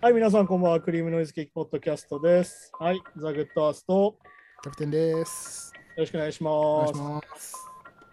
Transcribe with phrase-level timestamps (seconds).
[0.00, 0.80] はい、皆さん、こんばんは。
[0.80, 2.70] クリームノイズケーキポッドキャストです。
[2.78, 4.14] はい、ザ・グッドアースト、よ
[4.62, 5.72] キャプテンです。
[5.96, 6.94] ろしくお願いします。
[6.94, 7.56] ます。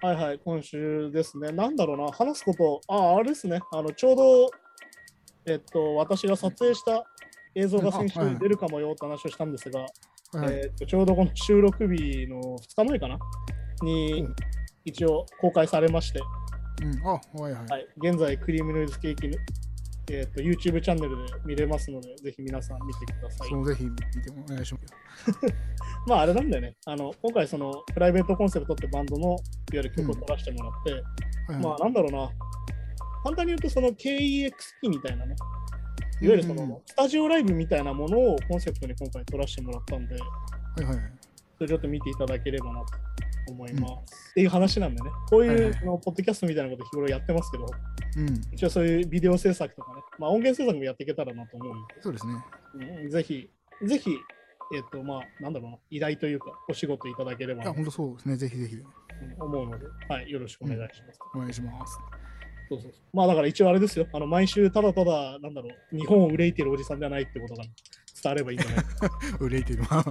[0.01, 1.51] はいはい、今週ですね。
[1.51, 3.59] なんだろうな、話すこと、あ、あれですね。
[3.71, 4.49] あの、ちょうど、
[5.45, 7.05] えっと、私が撮影した
[7.53, 13.19] 映像が先週出るかもよって話をしたんですが、はい、えっと、ちょうどこの収録日の2日前かな？
[13.83, 14.35] にうん、
[14.83, 16.21] 一応公開されまして、
[16.83, 17.65] うん、あ、はいはい。
[17.69, 19.37] はい、現在、クリームノイズケーキの、
[20.09, 23.55] えっと、YouTube チャンネルで見れますので、ぜひ皆さん見てくださいそ。
[23.55, 24.93] のぜひ見てお願いします。
[26.07, 26.75] まああれなんだよね。
[26.85, 29.37] あの今回そのプライベートコンセプトってバンドのいわ
[29.73, 31.01] ゆる曲を取らせてもらって、はい
[31.53, 32.29] はいまあなんだろうな。
[33.23, 34.51] 簡単に言うとその KEX
[34.81, 35.35] 機みたいなね。
[36.21, 40.21] いわゆるそうんうんのスタジオライブみたいなものをコンセプトに今回取らせてもらったんで、は
[40.81, 40.97] いはい。
[41.57, 42.85] それちょっと見ていただければなと
[43.47, 44.29] 思います。
[44.31, 45.09] っていう話なんでね。
[45.29, 47.65] こういうのポッドキャストみたいなこと日頃やってますけど、
[48.17, 52.33] うん、一応そういうビデオ制作とかね、まあ音源制作もやっていけたらなと思うんで、そうですね。
[53.03, 53.49] うんぜひ、
[53.83, 54.11] ぜひ、
[54.73, 58.35] えっとまあなんだろうな、依頼というかお仕事いただければいや、な本当そうですね。
[58.37, 58.85] ぜひぜひうん
[59.39, 61.19] 思うので、はい、よろしくお願いします。
[61.35, 61.99] お願いします。
[62.69, 67.63] そうそうそうまあだから一応あれですよ、あの毎週ただただ、なんだろう、日本を憂いてるおじさんではないってことが
[68.21, 68.85] 伝わればいいんじゃない
[69.39, 69.83] 憂いてる。
[69.89, 70.03] ま あ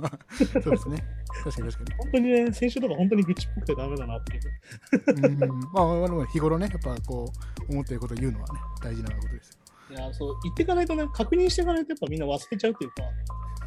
[0.63, 1.05] そうですね。
[1.45, 5.29] 確かに確か本当にね、先週とか本当に愚痴っぽくてダメだなっていう。
[5.29, 5.35] に。
[5.35, 7.33] うん、まあ、日頃ね、やっぱこ
[7.69, 9.61] う、思っていることを言うのはね、大事なことですよ。
[9.91, 13.03] いや、そう、言っていかないとね、確認していかないとやっぱみんな忘れちゃうっていうか、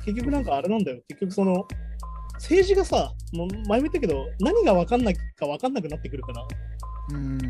[0.06, 1.68] 結局なんかあれなんだよ、結局その、
[2.36, 6.48] 政治がさ、もう前も言ったけど、何が分かんないか分かんなくなってくるから、
[7.12, 7.46] うん、だ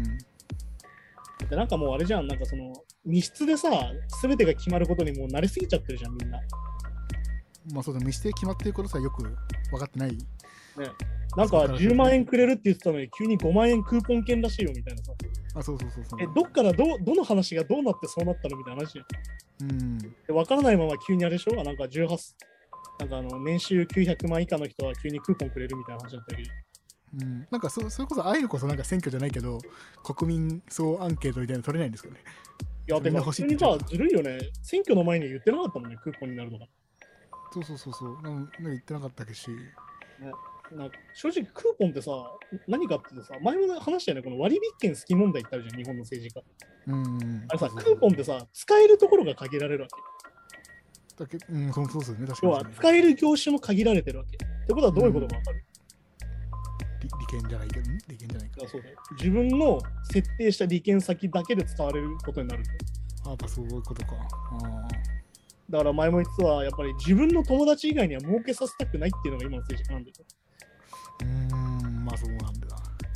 [1.45, 2.73] ってなんかもうあれじゃん、なんかその、
[3.05, 3.69] 密室でさ、
[4.08, 6.39] すべてが決まることにもう慣れすぎちゃってるじゃん、みんな。
[7.72, 10.11] まあそうだ、見捨て決まっていることさえよく分かってない。
[10.11, 10.17] ね、
[11.38, 15.14] なんか10万円くれるって言ってたのに急に5万円クーポン券らしいよみたいなさ。
[15.55, 16.22] あ、そうそうそうそう。
[16.22, 19.02] え、どっからどどの話がどうなってそうなったのみたいな話じゃ
[19.65, 19.71] ん。
[19.71, 21.64] うん、で分からないまま急にあれでしょ？
[21.64, 22.08] なんか18、
[22.99, 26.49] なんかあの年収900万以下の人は急にクーポンくれるみたいな話だったり。
[27.21, 29.59] うん、なんかそそれこそ、ああいうのこそなんか選挙じゃないけど、
[30.04, 32.15] 国民総アンケートみたいなの取れないんですかね？
[32.88, 34.39] いや、でも普通にさいって言っちゃう、ずるいよね。
[34.64, 36.65] 選挙の前に言ってなかったもんね、クーポンになるのが。
[37.53, 38.21] そうそうそうそう。
[38.23, 39.49] なんか言ってなかったけし。
[40.71, 42.11] なんか正直クーポンってさ、
[42.67, 46.43] 何かってさ、前も話したよね、この割引券好き問題ってあるじゃん、日本の政治家。
[46.87, 47.45] うん。
[47.47, 51.23] あれさ、そうそうクーポンってさ、使えるところが限られるわけ。
[51.23, 52.27] だけうん、そうそうですよね。
[52.27, 54.35] 確かに要は、使える業種も限られてるわけ。
[54.35, 55.64] ってことはどういうことか分かる、
[57.02, 57.97] 利利権じゃないけど、ん？
[58.08, 59.80] 利権じゃないかそうだよ自分の
[60.11, 62.64] 設定した利権先だけで使われることになる。
[63.25, 64.14] あやっぱそういうことか。
[64.64, 64.87] あ
[65.70, 70.16] だから前も言ってたやっぱり自分の友達以外には儲けさせたくないっていうのが今の政治家なんだよ。
[71.20, 72.68] ーうーん、まあそうなんだ。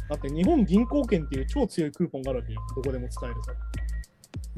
[0.09, 2.61] だって日本銀行券っていう超強いクーポンがあるわけよ。
[2.75, 3.51] どこでも使えるさ。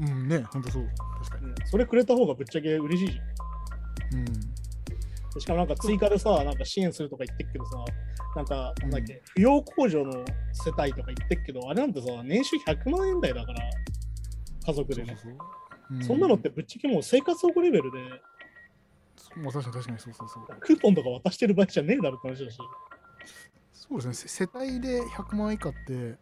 [0.00, 0.88] うんね、ほんとそう。
[1.22, 1.46] 確かに。
[1.46, 4.18] うんそれくれた方がぶっちゃけ嬉しいじゃん。
[4.20, 5.40] うん。
[5.40, 7.84] しかもなんか追加でさ、なんか支援するとか言ってっけどさ、
[8.34, 10.12] なんか、なんだっけ、扶養控除の
[10.52, 13.60] 世帯とか言ってっけど、あれなんてさ、年収100万円台だから、
[14.66, 15.16] 家族でね。
[15.22, 15.59] そうそうそう。
[15.98, 17.98] うそんなのってぶっちゃけもう生活保護レベルで、
[19.36, 20.46] まあ確かに確かにそうそうそう。
[20.60, 22.58] クーポンとか渡してる場合じゃねえだろって話だし。
[23.72, 26.16] そうですね、せ世帯で100万以下って、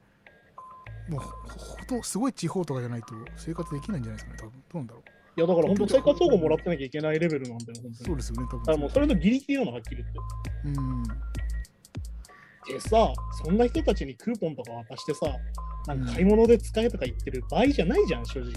[1.11, 5.03] もうほほとすごい地方とかじゃないと生活できないんじゃないですかね、多分どうなんだろう。
[5.37, 7.95] いやだから本当生活保護もらってなきゃいけないレベルなんだよ、本当に。
[7.95, 8.59] そうですよね、多分。
[8.61, 10.19] だからもうそれのギリギリなの、はっきり言って。
[10.65, 11.03] うん。
[12.75, 13.13] でさ、
[13.45, 15.27] そんな人たちにクーポンとか渡してさ、
[15.87, 18.53] なんか買い物で使えとか言ってる場合じゃないじゃん、正直。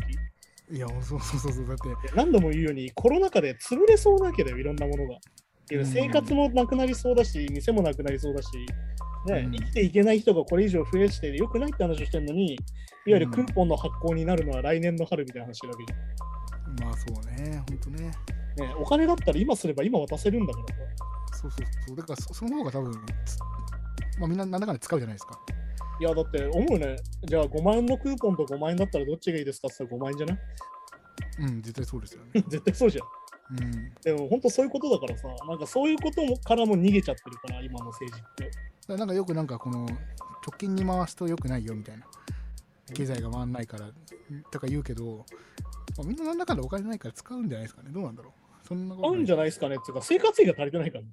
[0.72, 1.68] いや、そうそうそうそう。
[1.68, 5.20] だって、で何度も言うように、コロナ禍で潰れそうなわけだよ、いろんなものが。
[5.86, 8.50] 生活もなくなりそうだし、店もなくなりそうだし、
[9.28, 12.60] ねうん生きていけない人がこれ以上増えしてよくないって話をしてるのに、いわ
[13.06, 16.88] ゆるクーポンの発行になるのは来年の春みたいな話してるわけじゃん。
[16.88, 18.12] まあそうね、ほんとね。
[18.58, 20.74] ね、お金だったら今すれば今渡せるんだからさ。
[21.42, 21.96] そうそうそう。
[21.96, 22.92] だからそその方が多分、
[23.26, 23.38] つ
[24.22, 25.40] まあみんな何らかで使うじゃないですか。
[26.00, 26.96] いや、だって思うね。
[27.26, 29.68] じゃあ5万円のクーポンと5万円だったらどっちがいいですか？
[29.68, 30.38] って言ったら5万円じゃない？
[31.40, 32.44] うん、絶対そうですよね。
[32.48, 33.06] 絶対そうじゃん。
[33.64, 33.94] うん。
[34.04, 38.46] でも本当そういうことだからさ、なんかそういうこともからも逃げちゃってるから、今の政治って。
[38.46, 38.58] だか
[38.88, 42.06] らなんかよくなんかこの直近に回すと良くないよみたいな
[42.94, 43.90] 経済が回んないから
[44.50, 45.26] とか言うけど、
[45.98, 51.10] まあ、みんな何らかでお金ないから使うんじゃないですかねどうなんだろうそんなこと合うんじゃないですかねっていうか、生活費が足りてないから、ね、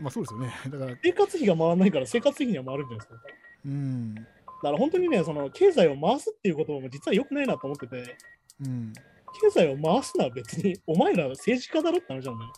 [0.00, 3.28] まあそうですよね だから生活費が回らないから生活費には回るんじゃないですか？
[3.66, 4.22] うんだ
[4.68, 8.16] から本当にね、その経済を回すっていうことも実は良くないなと思ってて、
[8.60, 8.92] うん
[9.40, 12.52] 経済を回すのは別にお前ら政治家だろって話なんだよ。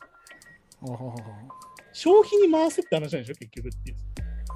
[0.83, 1.15] あははは
[1.93, 3.97] 消費に回すって話なんでしょ、結局っていう。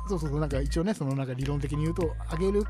[0.09, 2.65] そうそうそうなんか一応ねそのなんか理論的に言うと上げる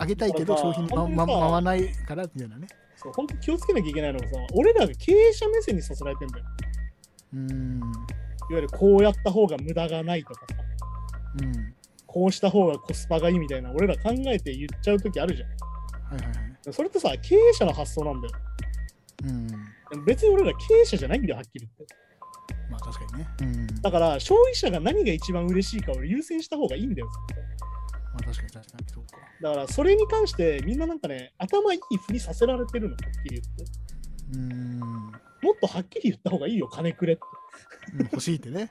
[0.00, 6.44] 上げたいけどだから商品に、ま回らないからみたいなねそう本当気をつけなきゃいけないのがさ、俺らが経営者目線にさせられてんだよ。
[7.34, 7.80] うん。
[8.50, 10.56] いわゆるこうやった方が無駄がないとかさ、
[11.42, 11.74] うん。
[12.06, 15.48] こうした方がコスパがいいみたいな、俺ら考えて言っちゃうときあるじゃん。
[15.48, 15.56] は
[16.18, 16.72] いはいはい。
[16.72, 18.34] それってさ、経営者の発想なんだよ。
[19.24, 19.46] うん。
[19.48, 19.54] で
[19.96, 21.94] も別に俺ら経営者じゃないんだよ、はっきり言って。
[22.70, 23.28] まあ確かにね。
[23.42, 23.82] うん。
[23.82, 27.08] だから、消費者が何が一番嬉しいかを優先した方がいいんだよ。
[28.12, 28.88] まあ確かに確かに。
[28.92, 29.16] そうか。
[29.42, 33.64] だから、それに関してみんななんかね、頭いいふりさせられてるの、はっきり言って。
[34.38, 34.78] うん。
[34.78, 37.22] もっとはっきり言った方がいいよ、金くれって。
[37.94, 38.70] うん欲しいってね。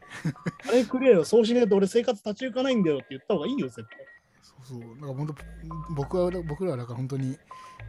[0.63, 3.97] 金くれよ、そうしねえと俺生活立ち行かないんだよって言った方がいいよ、絶対。
[4.43, 4.95] そうそう。
[4.95, 5.35] だから本当、
[5.95, 7.37] 僕は、僕らはだから本当に、い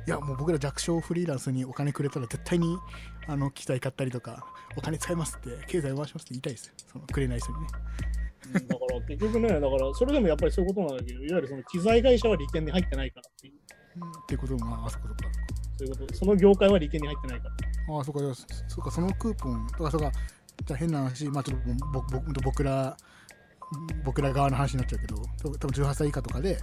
[0.06, 2.78] やもう僕ら弱小フリーランスにお金くれたら絶対に
[3.26, 4.46] あの機材買ったりとか、
[4.76, 6.72] お金使いますって、経済回しますって言いたいですよ。
[6.92, 7.66] そのくれない人にね。
[8.54, 13.54] うんだから結局ね、だからそれでもやっぱりそういうことなんだけど、いわゆるその機材会社は利権に入ってないからっていう、
[14.02, 15.20] うんってことも、まあ、あそこそこ
[15.78, 17.96] そういうこと、その業界は利権に入ってないから。
[17.96, 20.12] ああ、そうか、そそうか、そのクーポン、とか、そうか、
[20.74, 22.96] 変な話、まあちょっとぼぼぼ僕ら、
[24.04, 25.22] 僕ら側の話になっちゃうけど、
[25.58, 26.58] 多分18歳以下とかで、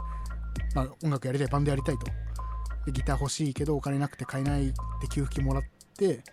[0.75, 2.05] まあ音楽やりたい、バンドやりたいと。
[2.85, 5.63] で、ギター欲しいけど、お金なくて買えないって給付金もらっ
[5.97, 6.23] て、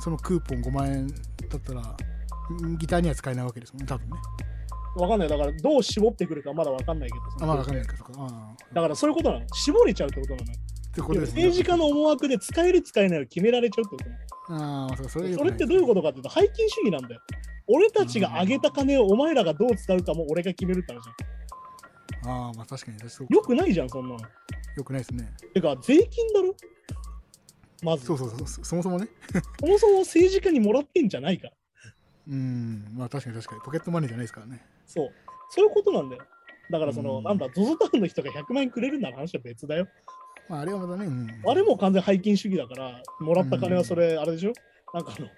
[0.00, 1.14] そのクーポン5万円だ
[1.56, 4.16] ったら、んギターには使えないわけですもんね、多分ね。
[4.96, 8.22] わかんない、だからどう絞ってくるかまだわかんないけどまあわかんないか、そうか。
[8.22, 8.74] ああ。
[8.74, 9.46] だからそういうことなの。
[9.52, 10.58] 絞れちゃうってことなのよ。
[10.96, 11.44] ってことですね。
[11.44, 14.10] 政治家の思惑で使える使えないを決められちゃうってこ
[14.48, 14.54] と。
[14.54, 17.20] ああ、それそれってどういうことかっていうと、背金主義なんだよ。
[17.66, 21.16] 俺たちが上げた金をお前らがどう使うかも俺が決めるって話じゃん。
[22.22, 24.20] とああ、まあ確かに、そうよくないじゃん、そんなの。
[24.76, 25.30] よくないですね。
[25.52, 26.54] てか、税金だろ？
[27.82, 29.08] まず、そうそうそう、そそもそもね。
[29.60, 31.52] そもそも政治家にもらってんじゃないから。
[32.28, 34.64] うん、まあ確かに確かに、ポケットマネーじゃないですからね。
[34.86, 35.10] そう。
[35.50, 36.22] そういうことなんだよ。
[36.70, 39.86] だから、その、うんなんだ、ZOZO タウンの人が100万円くれるなら話は別だよ。
[40.48, 41.28] まああれはまだね、うん。
[41.50, 44.52] あれも完全背金主義だから、もらった金はそれ、あれでしょ？
[44.94, 45.28] なんかあの、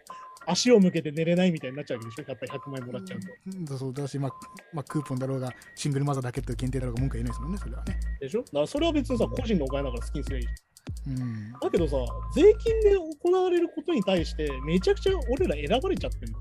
[0.46, 3.26] 足を向けて寝れないみたいになっちゃうわけでしょやっぱり100万円もらっちゃうと。
[3.72, 4.32] うんそうだし、まあ、
[4.72, 7.99] まあ、クーポンだろうが、シングルマザーだけって限定だろうが文句は言えないですもんね、それはね。
[8.20, 8.40] でしょ？
[8.40, 11.22] だからそれは別にさ、個人のお金だから好きにすればいいじうん。
[11.22, 11.52] ゃん。
[11.61, 11.96] だけどさ、
[12.34, 16.38] 税金で行われることに対して、めちゃくちゃ俺ら選ばれちゃってるの。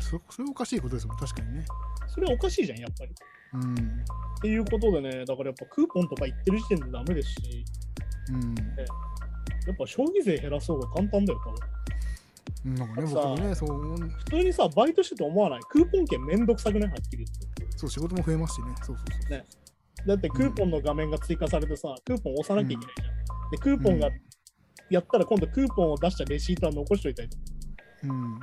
[0.00, 1.64] それはおかしいことですもん、確かにね。
[2.08, 3.12] それはおかしいじゃん、やっぱり。
[3.54, 3.74] うん。
[3.74, 3.76] っ
[4.40, 7.64] ていうことでね、だからやっぱクーポンとか言ってる時点でダメですし、
[8.30, 8.54] うん。
[8.54, 12.74] やっぱ消費税減らす方が簡単だよ、多分。
[12.74, 15.60] なんかね、さ僕もね、そう、普通にさ、バイトしてて思わない。
[15.68, 16.90] クーポン券めんどくさくない？
[16.90, 17.76] はっきり言って。
[17.76, 18.74] そう仕事も増えますしね。
[18.82, 19.30] そうそうそう。
[19.30, 19.44] ね
[20.06, 23.04] だってクーポンの画面が追加されてさ、クーポン押さなきゃいけないじゃ
[23.48, 23.50] ん。
[23.50, 24.14] で、クーポンがうん
[24.90, 27.42] やったら今度クーポンを出したレシートは残しといたりとか。
[28.04, 28.40] うん。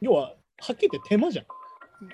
[0.00, 1.46] 要は、はっきり言って手間じゃん。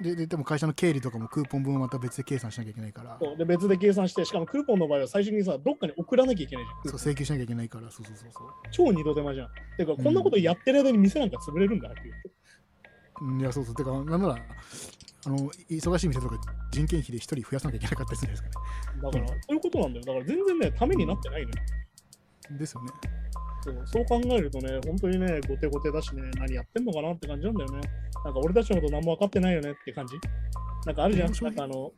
[0.01, 6.99] で、ででも会社の経理とかもクーポン分をまた別で計算しなきゃいけないから、そうで別で計算して、しかもクーポンの場合は最初にさ、どっかに送らなきゃいけないじゃん。
[6.99, 8.49] そう請求しなきゃいけないから、そうそうそうそう。
[8.71, 9.49] 超二度手間じゃん。
[9.77, 12.03] てか、こんなことやってる間に店なんか潰れるんだ、はって。
[13.21, 13.75] うん、いや、そうそう。
[13.75, 14.37] てか、なんなら、
[15.27, 15.39] あの、
[15.71, 16.39] 忙しい店とか
[16.71, 18.49] 人件費で一人増やさなきゃいけなかったりするんですか
[19.03, 20.05] だから、そういうことなんだよ。
[20.07, 21.55] だから全然ね、ためになってないのよ。
[21.55, 22.59] ね。
[22.59, 22.91] ですよね。
[23.65, 27.81] そうそう考えるとね、本当にね、後手後手だしね、何やってんのかなって感じなんだよね。
[28.23, 30.17] なんか俺たちのこと何も分かってないよねって感じ。
[30.85, 31.33] なんかあるじゃん。
[31.33, 31.93] ないんかあの、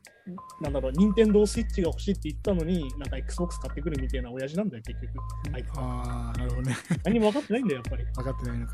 [0.61, 5.13] なんだろう、任天堂スイッチが欲しいって言ったのに、なんか Xbox 買ってくるみたいな親父なんだよ、結局。
[5.53, 6.77] あいああ、なるほどね。
[7.05, 8.05] 何も分かってないんだよ、やっぱり。
[8.05, 8.73] 分かってないのか。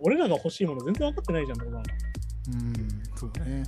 [0.00, 1.82] 俺らが欲しいもの全然分かってないじゃん、どうなの
[2.48, 2.72] うん、
[3.16, 3.64] そうね。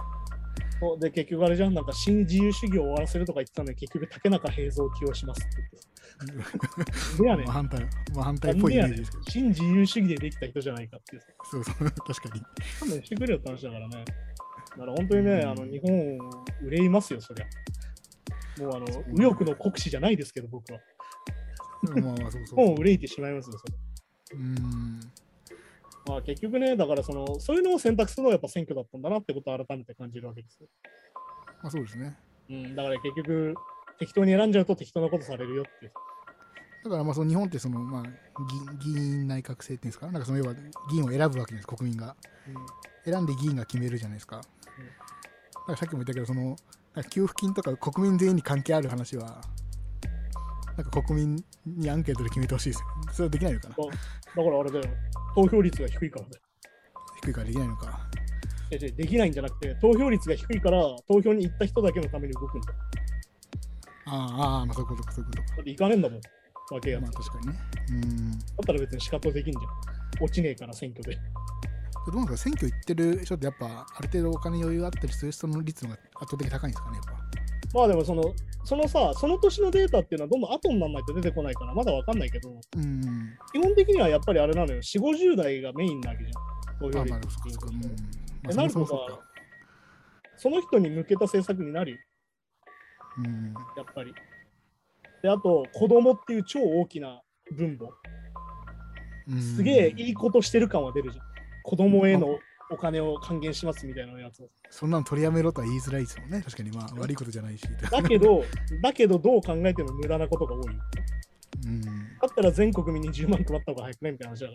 [1.00, 5.97] で、結局あれじゃん、なんか新自由主義を終わらせるとか言ってたのに、結局竹中平蔵を起用しますって言って。
[7.18, 7.80] でやねんまあ、反対、
[8.14, 9.22] まあ、反対っぽいイメージですけど。
[9.24, 11.22] 新自由主義でできた人じゃないかっていう。
[11.50, 12.42] そうそう、確かに。
[12.80, 14.04] 勘弁してくれよって話だからね。
[14.70, 16.18] だから本当にね、うんあの日本
[16.62, 17.46] 憂いますよ、そりゃ。
[18.62, 20.80] もうあの、右翼の国士じゃないですけど、僕は。
[21.82, 22.66] まあまあ、そうそう。
[22.66, 23.66] もう憂いてしまいますよ、そ
[24.34, 24.38] れ。
[24.38, 25.00] うん。
[26.06, 30.68] まあ結局ね、だからその、そういうのを選択するのがやっぱ選挙だったんだなってことを改めて感じるわけですよ。
[31.62, 32.16] まあそうですね。
[32.50, 33.54] うん、だから結局、
[33.98, 35.90] 適当に選んじゃうと適当なことされるよって。
[36.84, 38.02] だからまあその日本ってその、まあ、
[38.82, 40.54] 議議員内閣制っていうんですか、なんかその要は
[40.90, 42.16] 議員を選ぶわけです、国民が。
[43.04, 44.36] 選んで議員が決めるじゃないですか。
[44.36, 44.48] だか
[45.68, 46.56] らさっきも言ったけど、その
[47.10, 49.40] 給付金とか国民全員に関係ある話は、
[50.76, 52.86] なんか国民にアンケートで決めてほしいですよ。
[53.12, 53.74] それはできないのかな？
[53.74, 53.82] だ
[54.44, 54.84] からあれだよ、
[55.34, 56.42] 投票率が低いからだよ。
[57.22, 58.00] 低いからできないのか。
[58.70, 62.78] できないんじゃなくて、投票率が低いから、投票に行った人だけのために動くんだよ。
[64.10, 65.48] ああ、まあそういうことか、そういうことか。
[65.56, 66.20] だって行かねえんだもん、
[66.74, 67.02] わけやつ。
[67.02, 67.60] まあだ確かにね。
[67.90, 68.32] うん。
[68.32, 70.24] ったら別に仕方できんじゃん。
[70.24, 71.16] 落ちねえから選挙で。
[72.06, 72.50] どうなんですか？
[72.50, 77.12] 選挙行ってる人ってやっぱある程度お金余裕あったりする人の率の方が圧倒的に高いんですかねやっぱ
[77.78, 78.22] まあでもその、
[78.64, 83.02] そのさ、その年のデータっていうのはどんどん後にならないと出てこないから、まだわかんないけど、うん。
[83.52, 86.90] 基本的にはやっぱりあれなのよ、4、50代がメインなわけじゃん。
[86.90, 87.66] 投あ、票まあ、そっかそっか。
[87.66, 87.80] うん。
[87.82, 87.88] ま
[88.48, 88.94] あ、えなるとさ。
[90.38, 91.98] その人に向けた政策になるよ、
[93.18, 93.54] うん。
[93.76, 94.14] やっぱり。
[95.22, 97.22] で、あと、子供っていう超大きな
[97.56, 97.86] 分母。
[99.28, 101.24] うんすげえいいことしてる感は出るじゃん。
[101.62, 102.38] 子供への
[102.70, 104.48] お金を還元しますみたいなやつを。
[104.70, 106.40] そんなの取りやめろとは言いづらいですもんね。
[106.42, 107.62] 確かに、まあ、悪いことじゃないし。
[107.90, 108.42] だけど、
[108.82, 110.72] だけどどう考えても無駄なことが多いよ。
[111.66, 111.80] うん。
[111.82, 111.90] だ
[112.26, 114.54] ったら全国民に10万配った方が早くねみたいな話だか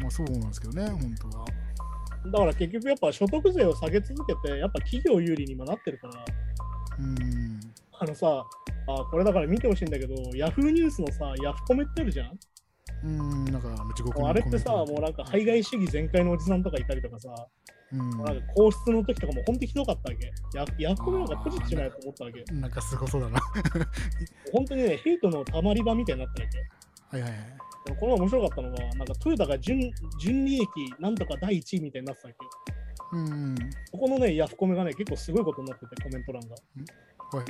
[0.00, 1.46] まあ、そうなんですけどね、本当は。
[2.24, 2.30] ら。
[2.30, 6.24] だから結局やっぱ所得税を下げ続けて、やっぱ企業有利にもなってるから、
[6.98, 7.60] うん。
[7.98, 8.44] あのさ、
[8.88, 12.38] あこれだから見てほしいんだけど、ヤフーニュースのさ、ヤフコメってあるじゃん？
[13.04, 13.68] うん、なんか、
[14.28, 17.28] あれってさ、もうなんか排外主義全開のおじさんとかいたりとかさ、
[17.92, 20.32] うんもうなんか皇室の時とかも本当にひどかったわけ。
[20.54, 22.42] ヤヤフコメなんか閉じちまえと思ったわけ。
[22.54, 23.40] なんかすごそうだな。
[24.50, 27.18] 本当にね、ヘイトのたまり場みたいになったわけ。
[27.18, 27.96] はいはいはい。
[27.98, 30.68] これ面白かったのが、なんかトヨタが準純利益
[31.00, 32.50] なんとか第1位みたいになってたわけよ。
[33.12, 33.54] うん。
[33.90, 36.56] ここのね、ヤフコメがね、結構すごいことになってて、コメント欄が。
[37.36, 37.46] はい。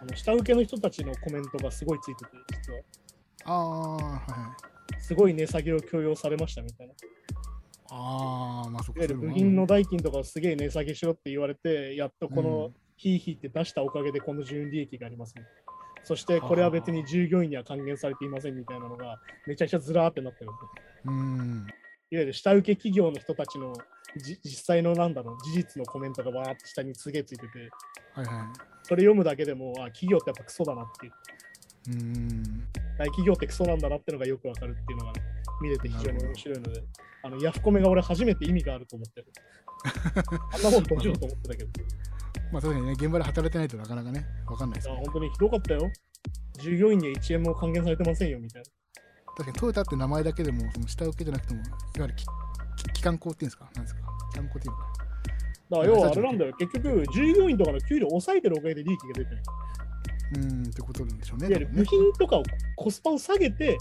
[0.00, 2.80] あの下請けの人たちのコメントがすごいついてて、実は。
[3.46, 4.18] ああ、はいは
[4.98, 5.00] い。
[5.00, 6.92] すごい値下げを強要されましたみたいな。
[6.92, 6.96] い
[7.90, 9.06] ああ、まあそっか。
[9.14, 15.42] 部品の代金とかをすげえ値下げしろって言われて、やっとこのヒーヒーって出したおかげでこの純利益があります、ね。
[16.02, 20.50] そしてこれは別に従業員には還元されていませんみたいなのがめちゃくちゃずらーってなってる。
[21.06, 21.66] うん。
[22.10, 23.74] いわゆる下請け企業の人たちの
[24.22, 27.70] じ実際のなんだろう、事実のコメントがわーって下にすげえついてて、
[28.14, 28.52] はいは
[28.82, 31.12] それ読むだけでも、あ、企業ってやっぱクソだなっていう。
[31.90, 31.96] い。
[31.96, 32.68] うん。
[32.98, 35.22] 大企業ってクソなんだなってのがよくわかるっていうのが、ね、
[35.62, 36.82] 見れて非常に面白いので、
[37.22, 39.26] あのヤフコメが俺初めて意味があると思ってる。
[40.52, 41.70] あんなもん閉じようと思ってたけど、
[42.52, 44.94] まあそうですね、現場で働いてないとなかなかね、わかんないですね。
[44.96, 45.90] 本当にひどかったよ。
[46.60, 48.70] 従業員には1円も還元されてませんよみたいな。
[49.36, 52.14] 確かにトヨタって名前だけでも、その下請けじゃなくても、いわゆる
[52.92, 53.70] 機関工っていうんですか？
[53.74, 54.00] なんですか？
[54.32, 54.86] 機関工っていうのか？
[55.70, 59.42] だから要はあれなんだよ、結局、従業員とかの給料を抑えてるおかげで利益が出てる。
[60.36, 61.48] うん、ってことなんでしょうね。
[61.48, 62.42] いわゆる部品とかを
[62.76, 63.76] コスパを下げて、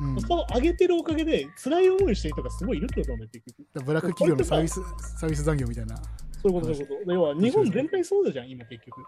[0.00, 3.84] うんコスパを上げてるおかげで、辛い思いしてる人がすごいいるってことなんだよ、結局。
[3.84, 4.80] ブラック企業のサービス
[5.18, 6.02] サービス残業みたいな、そ
[6.44, 7.12] ういうこと、そういうこと。
[7.12, 9.00] 要は日本全体そうだじゃん、今結局。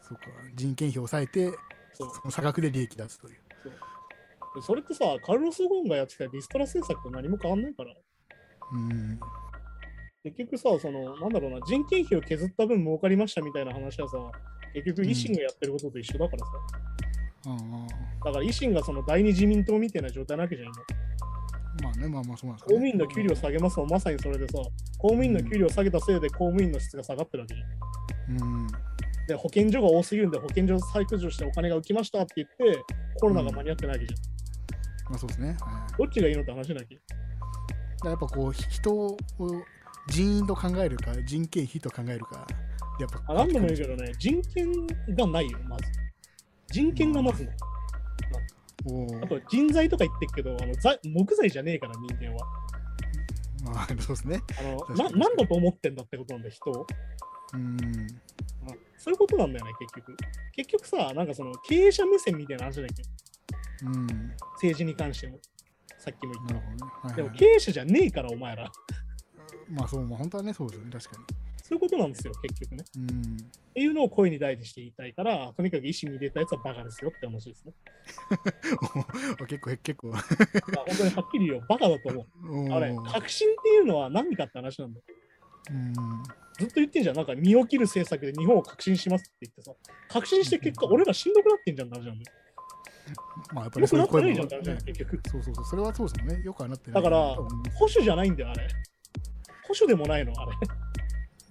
[0.00, 0.22] そうか、
[0.54, 1.52] 人件費を抑えて、
[1.92, 3.34] その差額で利益出すという。
[4.54, 7.92] でそれってさ、カルロス・ゴーンがやってたリストラ政策と何も変わんないから。
[8.72, 9.20] うん、
[10.24, 14.18] 結局さ、その、なんだろうな、人件費を削った分儲かりましたみたいな話はさ、
[14.74, 16.52] 結局維新がやってることと一緒だからさ。
[17.46, 21.08] ああだから維新がその第二自民党みたいな状態なわけじゃん、今。
[21.82, 24.54] まあね、まあまあそうなんです公務員の給料下げますもまさにそれでさ、
[24.98, 28.42] 公務員の給料下げたせいで公務員の質が下がってるわけじゃん。
[28.42, 28.66] うん、
[29.28, 32.82] で、保健所が多すぎるんで保健所再駆除してお金が浮きましたって言って、
[33.20, 35.10] コロナが間に合ってないわけじゃん。
[35.10, 35.56] まあそうですね。
[35.60, 36.98] はいどっちがいいのって話なきゃ。
[38.04, 39.16] やっぱこう、人を
[40.08, 42.46] 人員と考えるか、人件費と考えるか、
[43.00, 45.84] やっぱあ何度も言うけどね、人権がないよ、まず。
[46.70, 47.56] 人権がまずない。
[49.22, 52.46] あと人材とか言ってるけど、あの材木材じゃねえから、人間は。
[53.64, 54.40] まあそうですね。
[54.58, 56.86] あのな何だと思ってんだってことなんだよ、人を。
[57.54, 57.76] うん、
[58.96, 60.16] そういうことなんだよね、結局。
[60.52, 63.02] 結局さ、なんかその経営者目線みたいな話だっけ？
[63.86, 64.14] うん、な
[64.54, 65.38] 政治に関しても。
[66.10, 66.60] さっきも言ったる。
[66.60, 66.92] ほどね。
[67.02, 68.70] はいでもはい経営者じゃねえから、お前ら。
[69.70, 71.22] まあそう、まあ本当はね、そうですよね、確か
[71.62, 72.84] そういうことなんですよ、結局ね。
[72.96, 73.02] に。
[73.02, 73.36] うん。
[73.36, 77.72] っていうのを声に大事して言いたいから、とにかく意思に入れたやつはバカですよって話ですね。
[79.40, 80.08] お 結構、結構。
[80.08, 82.70] まあ本当にはっきり言うよ、バカだと思う。
[82.70, 85.04] おあれ、ー革新っていうのは何かって話なんだよ。
[85.70, 85.92] うん
[86.58, 87.16] ずっと言ってんじゃん。
[87.16, 89.72] なんか身を切る政策で日本を革新しますって言ってさ、
[90.08, 92.18] 革新して結果、俺らしんどくなってんじゃん、なるじゃん。
[93.52, 94.78] まあやっぱりよくそういう声もなってないじゃん。
[94.78, 96.42] そうそうそう、それはそうですもんね。
[96.44, 97.02] よくはなってない。
[97.02, 97.46] だから保
[97.80, 98.68] 守じゃないんだよ、あれ。
[99.66, 100.52] 保守でもないの、あれ。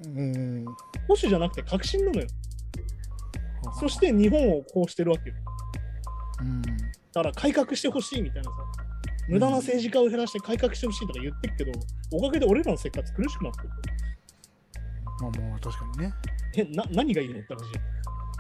[0.06, 0.66] うん。
[0.66, 0.74] 保
[1.10, 2.28] 守じゃなくて革新なのよ。
[3.80, 5.36] そして日本をこうしてるわけよ。
[6.40, 6.70] うん、だ
[7.14, 8.58] から改革してほしいみたいなさ、
[9.28, 11.72] 無駄な政治家を減らして改革してほしいとか言ってるけど、
[12.12, 13.70] おかげで俺らの生活苦しくなってる。
[15.20, 16.14] まあまあ確かにね。
[16.56, 17.64] え、な何がいいのって話。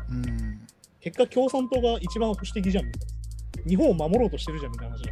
[0.10, 0.68] うん。
[1.02, 3.02] 結果、共産党が一番保守的じゃんみたい
[3.64, 3.70] な。
[3.70, 5.04] 日本を守ろうとしてるじゃんみたいな話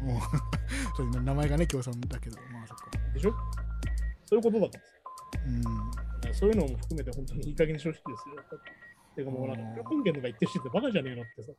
[0.00, 0.20] もう
[0.96, 2.90] そう名前がね、共産だけど、まあそっか。
[3.14, 3.34] でしょ？
[4.26, 5.62] そういうことだからうん。
[6.32, 8.60] さそういうのも含めて本当にいい加減にしてほしいですよ。
[9.16, 11.52] てかもうなんか、うんプロピン権とか言ってるしってバカじゃねえのってさ。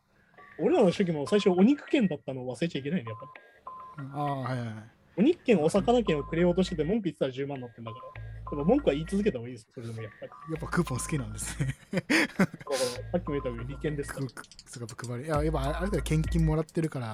[0.60, 4.10] 俺らの主義も最初お肉権だったのを忘れちゃいけないね、やっぱり。
[4.14, 4.76] ああ、はいはいはい。
[5.18, 8.04] お肉権、お魚権をくれようとしてて文句言ってたら10万になってんだから。
[8.52, 10.32] でも文句は言い続けた方がいいですよ、それでもやっぱり。
[10.54, 11.76] やっぱクーポン好きなんですね。
[11.92, 14.28] だから、さっきも言ったように利権ですから。
[14.28, 15.26] クそうか配り。
[15.26, 17.14] いや、やっぱあれだから献金もらってるから、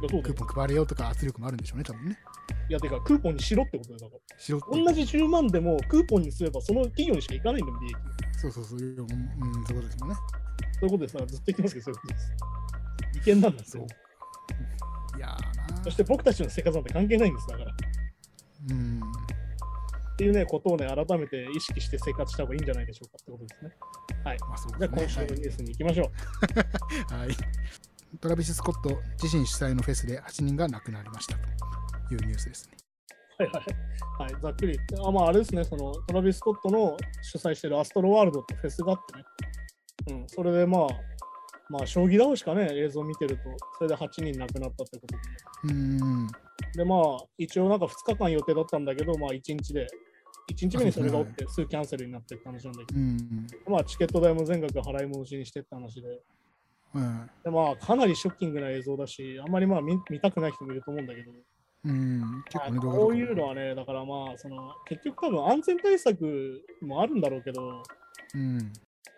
[0.00, 2.18] そうだよクーポン配れよとか圧力もあるんでしょうね、多分ね。
[2.68, 4.38] いや、てか、クーポンにしろってことだから。
[4.38, 4.84] しろって。
[4.84, 7.94] 同じ10万でもクーポンにすればその企業にしか行かないんだよ、利益。
[8.38, 8.78] そうそうそう。
[8.78, 10.16] うん、うんそういうことですもんね。
[10.80, 11.12] そういうことです。
[11.12, 12.32] ずっと言ってますけど、そういうことです。
[13.14, 13.86] 利権なんですよ。
[15.16, 17.70] いやーなそして僕たちの生活なんて関係ないんです、だから。
[17.70, 17.74] っ
[18.70, 19.00] うん。
[20.16, 23.70] ていうね、ことをね、改めて意識して生活した方がいいんじゃないでしょうかってことですね。
[24.24, 26.04] まあそうじゃあ、今週のニュースに行きましょ
[27.10, 27.14] う。
[27.14, 27.28] はい。
[27.28, 27.36] はい。
[28.20, 32.76] トラビス・スコット自身主催のフェスで8人が亡くなりましたというニュースですね。
[33.38, 34.32] はいはい。
[34.32, 40.20] はい、ざっくり言って、あまあ、あれですね、そのトラビス・スコットの主催してるアストロワールドってフェスがあってね。
[40.20, 40.86] うん、それでまあ、
[41.70, 43.42] まあ、将棋倒しかね、映像を見てると、
[43.78, 45.74] それで8人亡くなったってことで。
[45.74, 46.28] うん。
[46.74, 47.00] で、まあ、
[47.38, 49.86] 一応なんか2日間予定だったんだけど、まあ、1日で、
[50.50, 53.46] 1日目にそれが起きて、すぐキャンセルになってって話なんだけど、うん。
[53.68, 56.20] まあ、チケット代も全額払い戻しにしてって話で、
[56.94, 57.30] うん。
[57.44, 61.32] でまあ、かなりショッキングな映像だし、あんまりまあ見見たくない人もいると思うんだけど、
[61.84, 62.44] うん。
[62.48, 67.82] 結構こういうのはね、だからまあ、その結局多分安全対策もあるんだろうけど、
[68.34, 68.58] うん。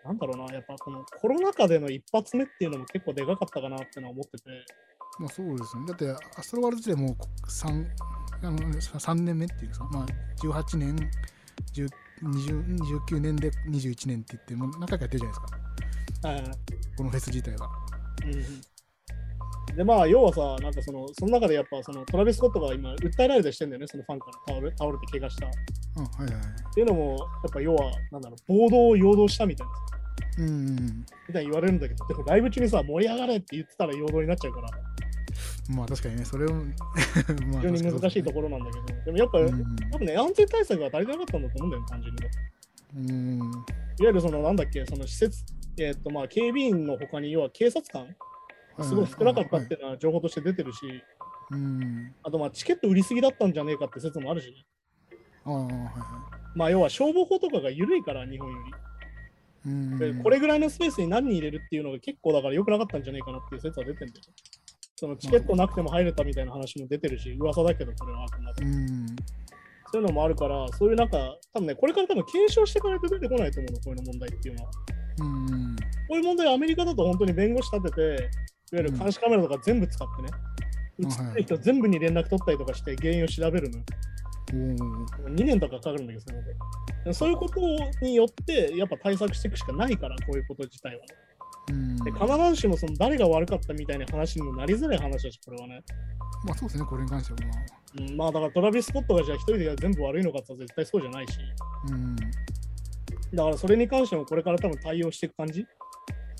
[0.03, 4.43] なんだろうな、やっぱこのコロナ禍での一発目っていうのも結構でかかったかなってのは思ってて、
[5.19, 5.87] まあそうですよね。
[5.87, 7.15] だって、アストロワールドでもう
[7.47, 7.85] 3,
[8.43, 10.05] あの3年目っていうか、まあ、
[10.41, 10.95] 18年、
[11.73, 11.89] 10
[12.23, 12.77] 20
[13.09, 16.57] 29年で21年って言って、もう何回かやってるじゃないですか、
[16.97, 17.69] このフェス自体は。
[19.69, 25.47] うん、でまあ要はさ、なんかそのその中でやっぱそのトラビス・スコットが今訴えられたりしてんだよね、そのファンから倒れ倒れて怪我した。
[25.47, 25.49] っ
[25.97, 26.73] うん、はいはいはい。
[26.73, 29.81] ていうのも、やっぱ要は、なんだろう、暴動を陽動したみたいなさ。
[30.37, 34.94] うんうんみたいに言われるんだけど、でもライブ中にさ、盛り上がれって言ってたら陽動になっちゃうから、うん。
[35.69, 36.61] まあ確かにね、それを、ま
[37.59, 42.29] あ非常に難しいところなんだけど、でもやっぱ、うん多分ね、安全対策が足りてなかったんだと思うんだよね、単純にね。
[42.95, 43.39] うん。
[43.39, 43.55] いわ
[43.99, 45.43] ゆるその、なんだっけ、その施設、
[45.77, 48.15] えーっとまあ、警備員の他に、要は警察官、
[48.83, 50.79] すごい少なかったっていうのは情報として出てるし、
[51.51, 52.13] うん。
[52.23, 55.91] あとまあチケット売りすぎだったんじゃねえかって説もあるし、ね、ああ、はいは
[56.55, 58.57] まあ要は消防法とかが緩いから、日本よ
[59.65, 59.71] り。
[59.71, 59.73] い。
[59.73, 59.97] うん。
[59.97, 64.25] でこれぐらいのスペースに何人入れるっていうのが結構だから良くなかったんじゃないかなっていう説は出てるんだよ。
[64.95, 68.25] そのチケットなくても入れたみたいな話も出てるし、噂だけど、これは。
[69.91, 74.71] そういうのもあるから、そういうなんか、多分ね、これから多分検証していかないと出てこないと思うの、こういうの問題っていうのは。
[75.19, 75.75] うん。
[75.75, 75.81] こ
[76.11, 78.19] ういう問題はアメリカだと本当に弁護士立てて、いわ
[78.71, 80.55] ゆる監視カメラとか全部使ってね、うん
[80.97, 83.79] 映ってる人全部に連絡取ったりとかして原因を調べるの。
[83.79, 86.55] おー2年とかかかるんだけど、それで
[87.05, 87.59] でそういうこと
[88.01, 91.07] によって、やっぱ対策していくしかないから、こういうこと自体はね。
[91.69, 91.97] うん。
[92.03, 95.81] で必ずしもその誰が悪かったみたいな話にもなりづらい話だし、これはね。
[96.45, 97.61] まあそうですね、これに関してはまあ。
[97.97, 101.39] うん、まあだからトラビス・スコットがじゃあ一人で全部悪いのかって絶対そうじゃないし、
[101.89, 102.15] うん。
[102.15, 105.65] だからそれに関してもこれから多分対応していく感じ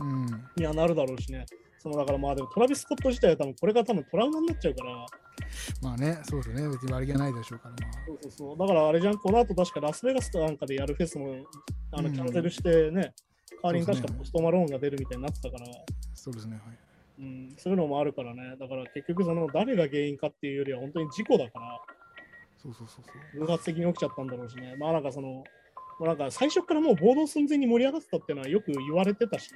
[0.01, 0.25] うん。
[0.57, 1.45] にはなるだろうしね。
[1.79, 5.05] そのだからまあでもトラビス・スコット自体は多分これから多分トラウマになっちゃうから、
[5.83, 6.69] まあね、そうですよね。
[6.69, 8.05] 別に悪気はないでしょうから、まあ。
[8.07, 8.57] そうそうそう。
[8.57, 11.35] だからあれじゃん、この後確かラスベガスなんかでやるフェスも
[11.91, 13.13] あのうんキャンセルしてね、
[13.51, 15.65] 代わりに確かポストマローンが出るみたいになってたから、
[16.13, 16.77] そうですね、はい。
[17.17, 18.55] うん、そういうのもあるからね。
[18.59, 21.81] だから結局その誰が原因かっていうよりは本当に事故だから、
[22.61, 23.39] そうそうそうそう。
[23.41, 24.75] 偶発的に起きちゃったんだろうしね。
[24.77, 25.43] まあなんかその、
[25.99, 29.51] まあなんか最初からもう暴動寸前に盛り上がってたっていうのはよく言われてたし、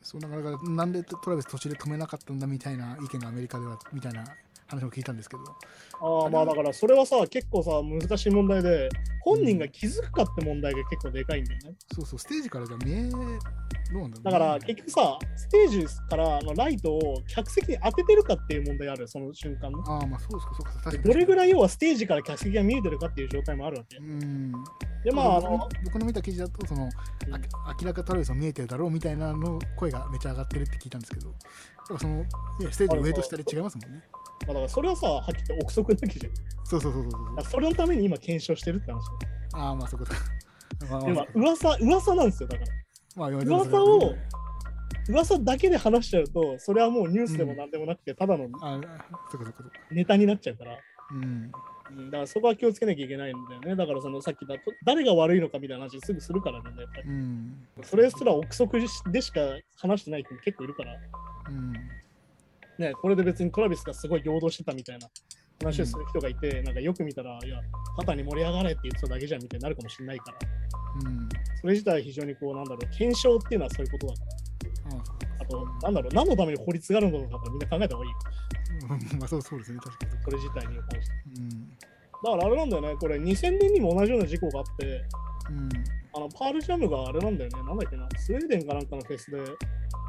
[0.00, 4.24] そうだから、なんでトラビス途中で止めなかったんだみたいな意見がアメリカではみたいな
[4.76, 5.42] 話も聞いたんですけど、
[6.00, 8.88] ああまあだからそれはさ、結構さ、難しい問題で、
[9.24, 11.74] 本人が気づくかって問題が結構でかいんだよね。
[11.94, 13.10] そうそう、ステージからじゃ見え、
[13.92, 19.80] どうなんだから結局さ、ステージからのライトを客席に当ててるかっていう問題あるよ、その瞬間の。
[19.86, 21.02] ああ、まあそうですか、そうか、確かに。
[21.02, 24.02] どれぐいらい要はステージから客席が見えてるかっていう状態もあるわけう。
[24.02, 24.52] ん。
[25.04, 26.90] で、まあ、あ僕のの、僕の見た記事だと、その、うん
[27.34, 31.34] あ明らかトラビスは見えてるだろうみたいなの声がめっちゃ上がってるって聞いたんですけど、
[31.98, 32.26] その、ね
[32.70, 34.02] ステージの上と下で違いますもんね。
[34.46, 36.34] まあ、だからそれはさ、はっきり言って憶測なきじゃん。
[36.34, 39.00] だそうそうそうそうそうそれのために今検証してるって話。
[39.54, 40.86] ああ、まあそういうこと。
[40.90, 42.72] まあまあ、噂、噂なんですよ、だから。
[43.14, 44.14] まあ、噂を
[45.08, 48.14] 噂だけで話しちゃうと、それはもうニュースでもなんでもなくて、
[49.38, 49.78] うかそうかそうか。
[49.90, 50.78] ネタになっちゃうから。
[51.12, 51.24] うん。
[51.24, 51.52] うん
[52.06, 53.76] だからそこは気をつけなきゃいけないんだよね。
[53.76, 57.08] だからそのさっきだと誰が悪いのかみたいな話すぐするからね、やっぱり。
[57.08, 57.66] うん。
[57.82, 59.40] それすら憶測でしか
[59.76, 60.94] 話してない人も結構いるから、
[61.48, 61.72] うん。
[62.78, 65.08] ね、これで別にトラビスがすごい陽動してたみたいな
[65.60, 67.60] 話をする人がいて、なんかよく見たら、いや、
[67.96, 70.38] 肩に盛り上がれって言ってただけじゃんみたいになるかもしれないから、
[71.06, 71.28] うん。
[71.60, 74.96] それ自体非常にこう、なんだろう、検証っていうのはそういうことだから。
[74.96, 78.14] うかあと、なんだろう、何のために法律があるのかとかみんな考えた方がいい
[79.18, 80.24] まあそうそうですね、確かに。
[80.24, 81.14] これ自体に関して。
[81.38, 81.91] うん。
[82.24, 85.68] だからあれなんだよね、これ2000年にも同じような事故があって、うん。
[86.14, 89.38] あのパールジャムがあれなんだよね、なんだっけな、スウェーデンかなんかのフェスで、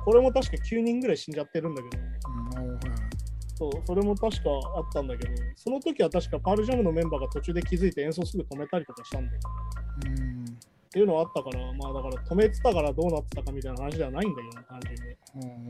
[0.06, 2.04] これも確か9人ぐらい死んじゃってるんだけど、
[2.62, 2.80] うん。
[3.56, 9.40] そうそれも確かあったんだけど、その時は確かパールジャムのメンバーが途中で気づいて演奏すぐ止めたりとかしたんだよ。
[10.06, 10.46] うん。
[10.46, 10.48] っ
[10.92, 15.14] ていうのはあったから、まあだから止めてたからどうなってたかみたいな話ではないんだけどね、単純に。
[15.14, 15.70] っう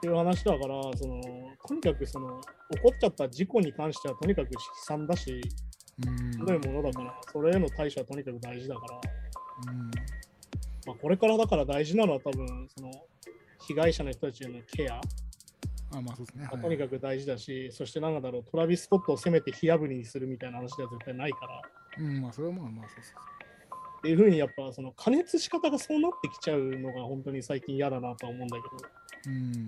[0.00, 1.20] ていう話だから、その
[1.66, 2.40] とにかくその
[2.72, 5.40] 起こっちゃった事故に関してはとにかく悲惨だし、
[6.06, 6.32] うん。
[6.32, 9.00] ひどいものだから、それへの対処はとにかく大事だから、
[9.72, 9.90] うん。
[10.86, 12.90] まあ、これからだから大事なのは多分、その
[13.66, 15.00] 被害者の人たちへのケア
[15.96, 16.48] あ、まあそうですね。
[16.50, 21.62] がとにかく大事だし、そしてなんだろう、トラビス・スコットを攻めて火あぶりにするみたいな話では絶対ないから、
[21.98, 23.34] うん、まあそれはまあまあそうそう
[23.98, 29.32] っていうふうにやっぱその加熱仕方がそうなってきちゃうのが本当に最近嫌だなとは思うんだけど。
[29.32, 29.66] うん。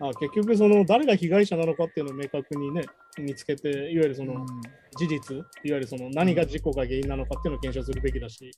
[0.00, 2.82] あ結局その誰が被害者なのかっていうのを明確にね
[3.18, 4.46] 見つけていわゆるその
[4.96, 8.50] 事実いわゆるその何が事故が原因なのかっていうのを検証するべきだし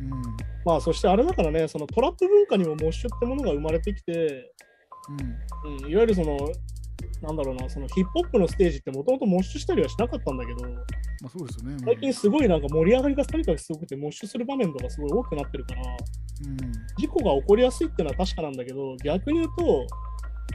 [0.00, 0.06] うん。
[0.06, 0.22] うん。
[0.64, 4.52] まあそしてあれだからねそのトラップ文化にもモッシュってものが生まれてきて、
[5.64, 5.84] うん。
[5.84, 6.38] うん、いわゆるその
[7.22, 10.78] なんだろうなそのヒップホップのステージってもともとモッシュしたりはしなかったんだけどま
[11.26, 11.76] あそうですよね。
[11.84, 16.56] 最近すごいなんか盛り上がりがとにかくすごくてモッシュする場面とかすごい多くなってるからうん。
[16.98, 19.86] 事故が起こりやすいっていうのは確かなんだけど逆に言うと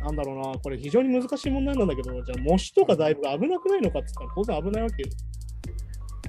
[0.04, 5.10] なんだろうなこれ非常に難しい問題なんだけどじゃあモッシュとかだいぶ危なくないのかって言ったら当然危ないわけよ。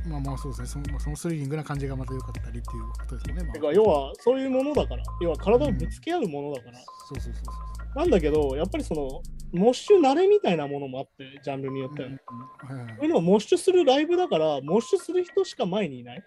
[0.08, 0.84] まあまあそうですね。
[0.98, 3.42] そのスリリングな感じがまた良かったりっていうことですよね。
[3.44, 7.50] まあ、てか要はそういうものだから要は体をぶつけ合うものだから、そうそうそうそ
[7.94, 7.98] う。
[7.98, 9.20] なんだけどやっぱりその
[9.52, 12.18] モッシュ慣れみたいなものもあってジャンルによってはね、
[12.70, 16.22] うんはいはいそういうのをモッシュするライブだからモッシュする人しか前にいない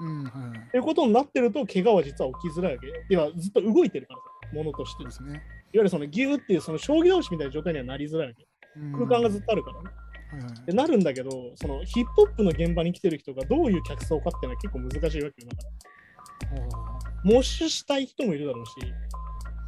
[0.00, 0.58] うんはいはい。
[0.58, 5.42] っていうことになってると怪我は実は起きづらいわけ要はずっと動いてるからさものとしてですね。
[5.78, 8.46] ゆるそのギューっていうその将棋倒しみたいな状態にはなりづらいわけ。
[8.76, 8.92] うん。
[8.92, 9.96] 空間がずっとあるからね、はいはい
[10.66, 15.30] でなるんだけどそのヒップホップの現場に来てる人がどういう客層かっていうのは結構難しいわけよ。
[15.48, 16.62] だから
[17.24, 18.72] おモッシュしたい人もいるだろうし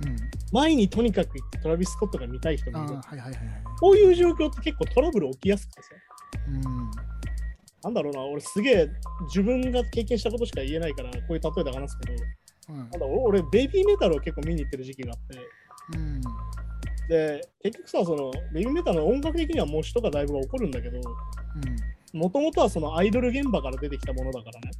[0.04, 0.16] ーうん。
[0.52, 2.94] 前にとにかく行ってトラビス・スコットが見たい人あもいる。
[2.96, 3.62] ーはいはいはいはい。
[3.80, 5.88] こういう状況って結構トラブル起きやすくてさ。
[6.48, 6.90] うん。
[7.84, 8.88] なんだろうな俺すげえ
[9.28, 12.24] 自分が経験したことしか言えないからこういう例えで話すけど
[12.70, 12.76] うん。
[12.78, 15.38] なんだ俺ベイビーメタルを結構見に行ってる時期があって
[15.94, 16.20] うん。
[17.08, 21.00] で結局さそのベイビーメタルの音楽的には模試とかだいぶが起こるんだけど
[22.12, 24.70] もともとはそのアイドル現場から出てきたものだからね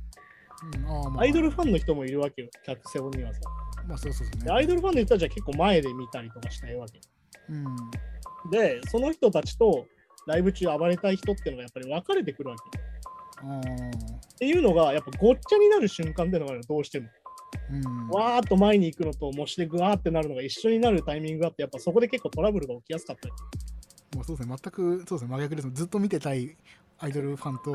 [0.75, 0.81] うん。
[0.81, 0.91] うん。
[0.91, 3.41] あーまあ、アイドルファンの人もいるわけよ客セオにはさ
[3.87, 4.45] まあそうそうそうね。
[4.45, 7.01] でアイドルファンの人たちは結構前で見たりとかしたいわけ
[7.49, 8.51] うん。
[8.51, 9.87] でその人たちと
[10.27, 12.79] ライブ中暴れたい人っていうのがやっぱり分かれてくるわけ
[13.41, 13.59] ああ。
[13.59, 13.63] っ
[14.39, 17.13] ていうのがやっぱごっちゃになる瞬間っていうのがどうしてもうん。
[18.11, 23.35] わーっと前に行くのと模試でグワーってなるのが一緒になるタイミングがあってやっぱそこで結構トラブルが起きやすかったり
[24.15, 24.57] もうそうですね。
[24.63, 25.31] 全くそうですね。
[25.31, 25.71] 真逆です。
[25.73, 26.57] ずっと見てたい
[26.99, 27.73] アイドルファンと、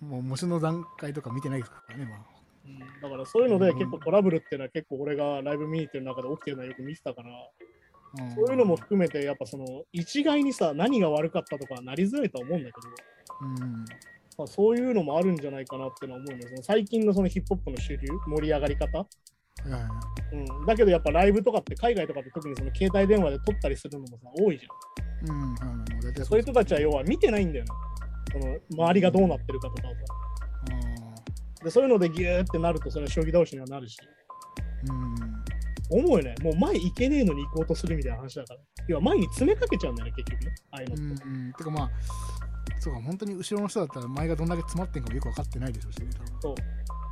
[0.00, 2.04] もう模試の段階とか見てないですからね。
[2.04, 2.18] まあ。
[2.66, 7.30] うんだからそういうのでうん結構トラブルっていうのは結構俺がライブ見に行ってる中で起きてるのはよく見てたから
[8.24, 12.88] うんそういうのも含めてやっぱその一概にさ何が悪かったとかはなりづらいとは思うんだけど、
[13.42, 13.84] うん。
[14.38, 16.58] まあ、そういうのもあるんじゃないかなってのは思うんですよ。
[16.62, 19.80] 最近のそのヒップホップの主流盛り上がり方、はいはい。
[19.82, 19.90] はい。
[20.32, 25.34] うん、だけどやっぱライブとかって海外とかって特にその携帯電話で撮ったりするのもさ多いじゃん。
[25.34, 25.54] うん。
[25.54, 25.86] はい
[26.24, 27.70] そういう人たちは要は見てないんだよね
[28.32, 29.98] その周りがどうなってるかとかをさ。
[31.64, 33.96] でそういうのでギューってなるとそれは将棋倒しにはなるし。
[34.88, 36.00] うん。
[36.02, 36.34] 思うよね。
[36.42, 38.60] もう前行けねえのに行こうとするみたいな話だから。
[38.88, 40.54] 要は前に詰めかけちゃうんだよね結局ね。
[40.70, 41.52] ああいうのって、うんうん。
[41.52, 41.90] てかまあ、
[42.86, 46.06] そうか、本当に後ろの人だったら前がどんだけ詰まってんかもよく分かってないでしょうしね。
[46.40, 46.56] 多分っ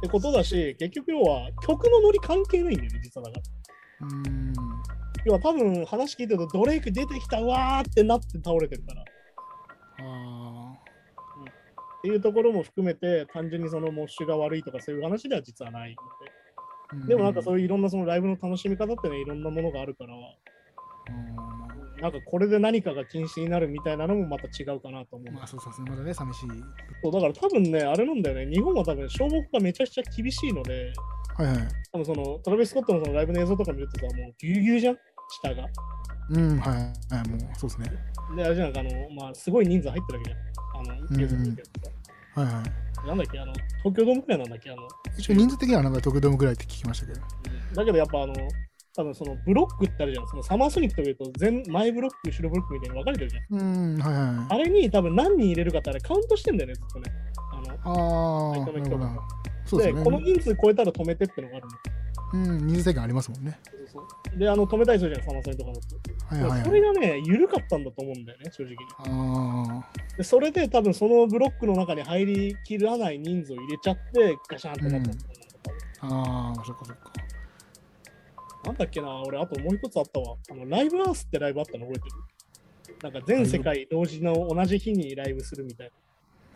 [0.02, 3.40] てことだし結局要は曲のノリ関係ないんだよね実はだか
[4.00, 4.52] らうん。
[5.24, 9.04] 要は多分話聞いてるとドレイク出てきたわーってなって倒れてるからっ
[9.98, 10.74] あ
[12.02, 17.06] ていうところも含めて単純にそのモッシュが悪いとかそういう話では実はないのあ。
[17.08, 17.60] ででもなんかそういう。
[17.60, 20.18] いういろんなそのライブの楽しみ方ってねいろんなものがあるからう
[21.80, 25.32] んなんかこれで何かが禁止になるみたいなのもまた違うかなと思う。
[25.32, 26.48] まあそうそうそう、まだね、寂しい。
[27.02, 30.92] そうだから多分ね、あれなんだよね、日本は多分消防がめちゃくちゃ厳しいので、
[31.36, 31.56] はいはい。
[31.92, 34.98] 多分そのトラビス・スコットのそのライブの映像とか見るとさ、もうギュうギュうじゃん、
[35.42, 35.66] 下が。
[36.30, 37.92] うん、はいはい、もうそうですね。
[38.36, 40.96] で、あれじゃんか、あの、まあ、すごい人数入ってるわけじゃん。
[40.96, 41.90] あの、映像見てると
[42.34, 42.40] さ。
[42.40, 43.06] はいはい。
[43.06, 43.52] なんだっけ、あの、
[43.82, 44.82] 東京ドームくらいなんだっけ、あの、
[45.18, 47.20] 一応人数的にはなんか東京ドームぐらいって聞きましたけど。
[47.74, 48.34] だけどやっぱあの、
[48.96, 50.28] 多分そのブロックってあるじゃん。
[50.28, 53.60] そのサマーソニックというと前、前ブロック、後ろブロックみたいに分かれてるじゃん。
[53.60, 57.12] うん、はいはあれに多分何人入れるかってあれカウントしてんだよね、ずっとね。
[57.52, 57.68] あのい。
[57.68, 59.18] ああ、相手の人が。
[59.66, 60.04] そうでね。
[60.04, 61.72] この人数超えたら止めてってのがあるの。
[62.34, 63.58] うん、人数制限ありますもんね。
[63.64, 64.00] そうそ
[64.34, 66.34] うで、あの止めたりするじゃん、サマソニとかだと。
[66.34, 66.64] はいはいはい。
[66.64, 68.78] それがね、緩かったんだと思うんだよね、正直に。
[69.06, 69.84] あ
[70.16, 75.44] でそれで多分そのブロックの中に入りきらない人数を入れちゃって、ガシャンってなったんだと思うん
[76.04, 77.03] ああ、そっかそっか。
[78.64, 80.36] なんだっけな、俺、あともう一つあったわ。
[80.50, 83.02] あのライブアースってライブあったの覚えてる？
[83.02, 85.90] なんか全世界同時の同じ日にライブするみたい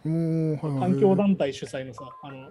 [0.05, 0.11] な。
[0.57, 0.81] はい。
[0.81, 2.51] 環境団体主催のさ、あの、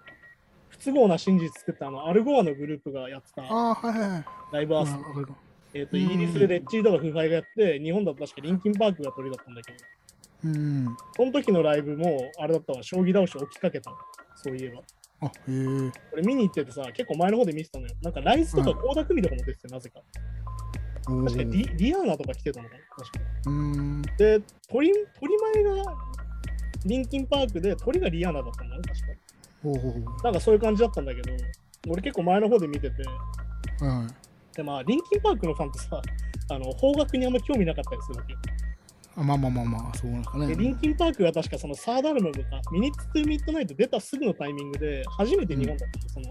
[0.70, 3.42] 不都合な真実作ったあのアルゴアのグループがやってた。
[3.42, 4.96] ライブアース。
[5.74, 9.78] えっ、と、イギリスでレッチリとかフーファイがやって、日本だと確かリンキンパークが鳥だったんだけど、
[10.46, 10.88] うん。
[11.16, 13.98] その時のライブも、あれだったわ、将棋倒し起きかけたの
[14.36, 14.82] そういえば。
[15.22, 15.92] あ、へえ。
[16.14, 17.94] 俺見に行っててさ、結構前の方で見てたのよ。
[18.02, 20.02] なんかライズとか倖田來未とかも出てて、なぜか。
[21.10, 22.82] お確かデーィリアーナとか来てたのかな？
[22.96, 23.20] 確か。
[23.46, 24.02] うーん。
[24.18, 25.96] で、鳥鳥前が
[26.86, 29.06] リンキンパークで、鳥がリアーナだったんだね、確か。
[29.64, 31.32] ほうほうほなんかそういう感じだったんだけど、
[31.90, 33.04] 俺結構前の方で見てて、
[33.82, 33.86] う。
[33.86, 34.08] はいはい。
[34.56, 36.02] で、まあ、リンキンパークのファンってさ、
[36.50, 38.40] あの邦楽にあんま興味なかったりするわけよ。
[39.20, 40.72] あまあまあまあまあ、そうなんですかで、リね。
[40.72, 46.30] ンキンパークが確かそのサードアルバムが、ミニッツ・トゥ・ミッドナイト出たすぐのタイミングで、初めて日本だったの、その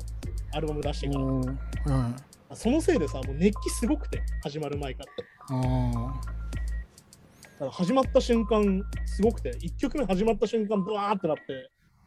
[0.54, 1.20] アルバム出してから。
[1.20, 1.52] おー、は
[1.98, 2.08] いは
[2.52, 2.56] い。
[2.56, 5.02] そのせいでさ、もう熱気すごくて、始まる前か
[5.50, 5.56] ら。
[5.56, 6.20] あ
[7.54, 11.42] だから始まった瞬間、すごくて、1曲目始まった瞬間、ブワーってなって、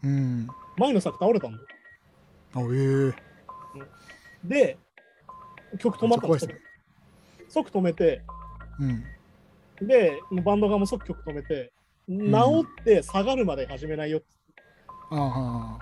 [0.03, 0.47] あ、うん。
[0.77, 1.65] 前の作倒れたんだよ。
[2.53, 3.13] あ、え
[4.45, 4.47] え。
[4.47, 4.77] で、
[5.77, 6.69] 曲止まったのめっちゃ怖いっすね
[7.49, 8.21] 即止めて、
[8.79, 9.03] うん。
[9.81, 11.71] で、バンド側も即曲止めて、
[12.11, 14.27] ん治って下がるまで始めないよって
[15.11, 15.79] あ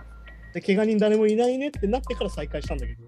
[0.54, 3.06] で、怪我人誰もいないねってなってから再開したんだけど、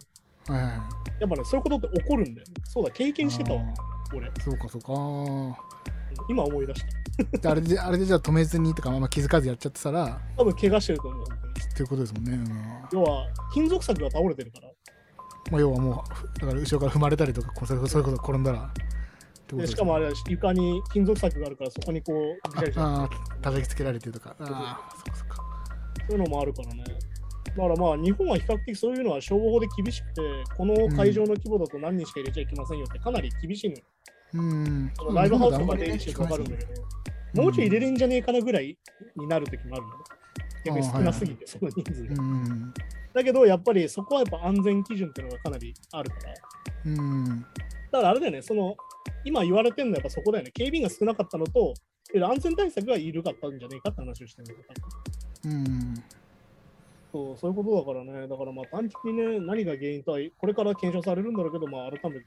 [0.50, 0.74] あ、はいはい。
[1.22, 2.48] やっぱね、そういうことって起こるんだよ。
[2.64, 4.30] そうだ、経験してたわ、あ俺。
[4.30, 4.94] ーそうかそうか。
[4.94, 5.80] あ
[6.28, 6.84] 今思い出し
[7.42, 7.52] た。
[7.52, 11.24] あれで、あれでじゃあ止めずにとか、ま気づかずやっちゃってたら、多分怪我してると思う。
[11.24, 12.32] っていうことですもんね。
[12.34, 12.50] うん
[12.92, 14.70] 要は、金属柵が倒れてるから。
[15.52, 16.04] まあ、要はも
[16.36, 18.72] う、だから後ろから踏まれたりとか、こうそれそういうこと転んだら。
[19.58, 23.10] でしかもあれ、床に金属柵があるから、そこにこう、ぐちゃぐちゃああ、
[23.42, 24.36] 叩きつけられてるとか。
[24.40, 25.38] ああ、そそっか。
[26.08, 26.84] そういうのもあるからね。
[26.84, 30.22] だからまあ、日本は比較的そういうのは消防法で厳しくて、
[30.56, 33.84] この会場の規模だと何人しか入れちゃいけませんよってかなり厳しいのよ。
[34.34, 34.92] うん。
[34.96, 36.74] そのライブハウスとか出入りしてるとわ分かるんだけ
[37.36, 38.78] ど、もうちょい入れれんじゃねえかなぐらい
[39.16, 39.96] になる時もあるのね。
[40.66, 42.24] 逆に少なすぎて、その人数が。
[42.24, 42.74] うん。
[43.14, 46.34] だけど、やっぱりそこはやっぱ安全基準っていうのがかなりあるから。
[46.86, 47.42] うん。
[47.92, 48.76] だからあれだよね、その、
[49.24, 50.52] 今言われてるのはやっぱそこだよね。
[50.52, 51.74] 警備員が少なかったのと、
[52.14, 54.66] 安全対策が緩かったんじゃねえかって話をしてるんだ
[55.46, 55.96] うん。
[57.12, 62.26] そうそういうことだからね、だからまあ単純にね、何が原因とは、これから検証されるんだろうけど、まあ改めて、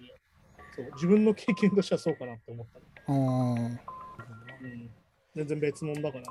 [0.75, 2.85] そう自分の経験としてはそうかなって思ったね。
[3.09, 4.91] うん。
[5.35, 6.29] 全然別物だからね。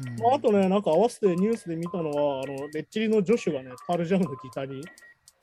[0.00, 4.82] うんまあ、あとね、なんか合わせてニュースで見たのは、あのレッチリのジョシュがね、パールジャムのギターに、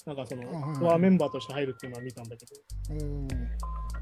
[0.08, 3.28] なんかその、あはいはいコアメンバーとして入るっていうのは見たんだけど、おー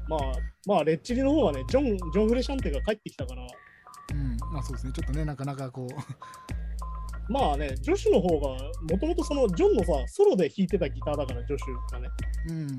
[0.08, 0.20] まあ、
[0.64, 4.36] まあ、レッチリの方はね、ジョン・ジョンフレシャンテが帰ってきたから、うん。
[4.52, 4.92] まあそうですね。
[4.92, 5.94] ちょっとね、なかなかこう。
[7.28, 8.56] まあね、ジョシュの方が、
[8.88, 12.08] もともとその、ジョンのさ、ソロで弾いてたギターだから、ジョシュがね。
[12.50, 12.76] うん。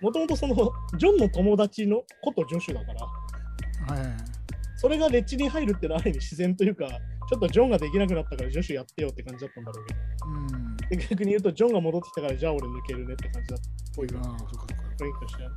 [0.00, 0.54] もともとその、
[0.98, 4.16] ジョンの友達のことジョシュだから、はい。
[4.76, 10.00] それがレッチリに入るっていうのはある意味自然というか、ちょっとジョンができなくなったからジョシュやってよって感じだったんだろうけど。
[10.26, 10.75] うん。
[10.90, 13.58] で逆に言うと、ジョンが戻ってきたから、じゃあ俺抜けるねって感じだっ
[13.94, 14.74] ぽいからああ、そっかそっか。
[14.98, 15.50] 雰囲気としては。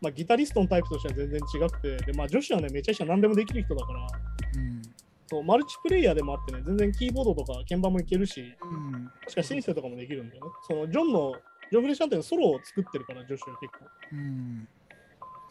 [0.00, 4.82] まあ、ギタリストのタイプとしては全然違くて、でまあ、女子はね、めちゃくちゃ何でもできる人だから、うん。
[5.28, 9.10] そうマルチプレイヤーでもあってね、全然キーボードとか鍵盤もいけるし、うん。
[9.22, 10.50] 確かシンセとかもできるんだよね。
[10.68, 11.34] そのジョンの、
[11.70, 13.86] ジョン・フレッシャンテのソロを作ってるから、女子は結構。
[14.12, 14.68] うん。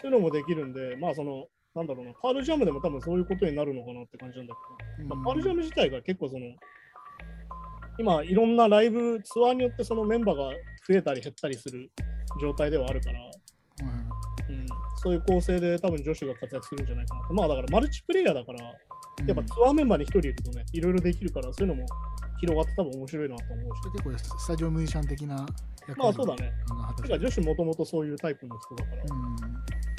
[0.02, 4.56] そういうのもできるんで、まあ、その、なんだろうな、パールジャムでも多分そういうことになるのかなって感じなんだ
[4.98, 6.46] けど、まあ、パールジャム自体が結構その、
[7.98, 10.52] 今、いろんなライブ、ツアーによってそのメンバーが
[10.88, 11.92] 増えたり減ったりする
[12.42, 13.32] 状態ではあるから、はい
[14.50, 17.34] うん、そういう構成で多分女子が活躍するんじゃないかなと。
[17.34, 18.60] まあだからマルチプレイヤーだから、
[19.26, 21.88] やっぱツアーメンバーに一人いるとね、いろいろできるから、そういうのも
[22.40, 23.82] 広がって多分面白いなと思うし。
[23.92, 25.46] 結構スタジオミュージシャン的な
[25.88, 26.52] 役まあそうだね。
[27.08, 29.04] か女子もともとそういうタイプの人だから。
[29.04, 29.36] うん。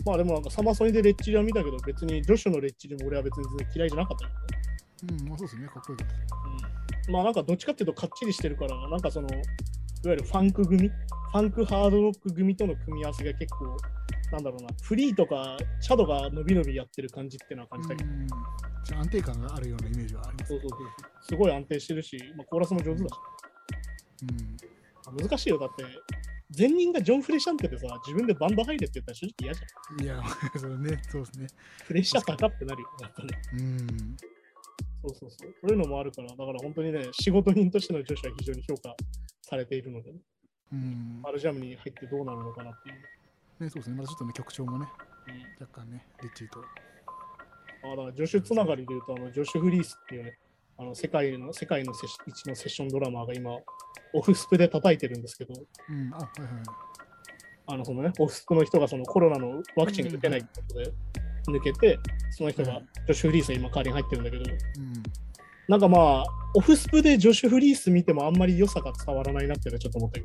[0.04, 5.22] まあでもなんかサマソニでレッチリは見たけど、別に女子のレッチリも俺は別に嫌いじゃなかったけどね。
[5.22, 5.66] うん、まあそうですね。
[5.68, 6.14] かっこよかった。
[6.14, 6.18] う
[6.54, 9.42] ん、まあなんかどっちかっていうとかっちりしてるから、なんかその、いわ
[10.04, 13.76] ゆるファンク組、ファンクハードロック組との組み合わせが結構、
[14.32, 18.10] なんだろうな、フリーとかシャドが伸び伸びやってる感じっていうのは感じたけど、
[18.98, 20.88] 安定感があるようなイメージはありますそうそうそうそう
[21.22, 23.14] すごい安定してるし、まあ、コーラスも上手だし、
[25.20, 25.58] 難しいよ。
[25.58, 25.84] だって、
[26.56, 30.04] 前任がジョン・フレシャンテでさ、自分でバンド入れって言ったら正直嫌じゃん。
[30.04, 30.22] いや、
[30.58, 31.46] それね、そうですね。
[31.86, 33.28] プレッシャー高ってなるよ、やっぱね。
[33.54, 34.16] うん。
[35.02, 35.54] そうそうそう。
[35.60, 38.94] そういうのもあるから、だから本当にね、仕事人としての女子は非常に評価
[39.42, 40.18] されているので、ね、
[40.72, 41.20] うん。
[41.22, 43.64] マルジャムに入ってどうなるのかなっていう。
[43.64, 43.96] ね、そうですね。
[43.96, 44.86] まだちょっとね、曲調もね、
[45.60, 46.60] 若干ね、リッチーと。
[47.84, 50.38] あだから助手つながりで言うと、あのジョシュ・フリースっていうね、
[50.78, 53.52] あの世界の世界のセッ一のセッションドラマーが今、
[54.12, 56.50] オフスプで叩いてるんですけど、うん、あ、はいはい。
[57.68, 60.92] あのそのね、オフスプの人がそのコロナのワクチンが打てないってことで
[61.50, 61.98] 抜けて、
[62.30, 62.84] その人がうん。
[63.06, 65.02] ジョシュ・フリースが今代わりに入ってるんだけど、うん。
[65.68, 70.20] なんかまあ、オフスプでジョシュ・フリース見てもあんまり良さが伝わらないなっていうのはちょっと思った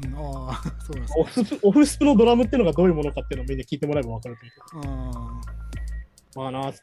[0.00, 1.18] けど、うん、ああ、そうなんですね。
[1.18, 4.82] オフスプオフスプのドラムっていうのがどういうものかっていうのをみんな聞いてもらえば分かるという。
[4.82, 5.40] か、あ
[6.36, 6.80] まあなーって、